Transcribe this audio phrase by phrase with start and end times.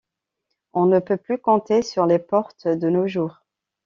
[0.73, 3.43] On ne peut plus compter sur les portes, de nos jours.